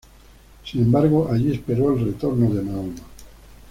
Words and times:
Sin 0.65 0.81
embargo, 0.81 1.29
Alí 1.31 1.53
esperó 1.53 1.89
al 1.89 2.03
retorno 2.03 2.49
de 2.51 2.63
Mahoma. 2.63 2.95